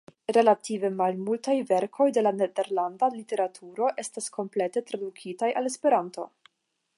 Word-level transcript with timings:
Relative 0.35 0.87
malmultaj 1.01 1.57
verkoj 1.71 2.07
de 2.17 2.23
la 2.23 2.31
nederlanda 2.37 3.11
literaturo 3.19 3.91
estas 4.05 4.31
komplete 4.39 4.85
tradukitaj 4.89 5.51
al 5.63 5.71
Esperanto. 5.73 6.27